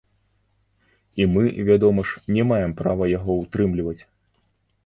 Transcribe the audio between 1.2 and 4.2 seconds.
І мы, вядома ж, не маем права яго ўтрымліваць.